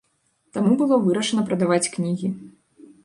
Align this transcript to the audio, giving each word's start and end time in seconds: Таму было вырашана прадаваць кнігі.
Таму 0.57 0.71
было 0.79 0.97
вырашана 1.07 1.43
прадаваць 1.49 1.91
кнігі. 1.97 2.27